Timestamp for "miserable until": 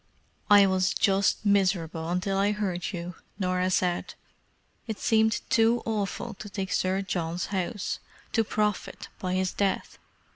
1.45-2.35